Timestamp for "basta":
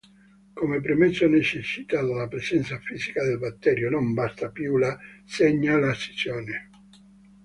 4.15-4.49